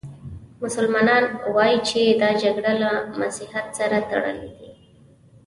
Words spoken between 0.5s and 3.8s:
مسلمانان وايي چې دا جګړې له مسیحیت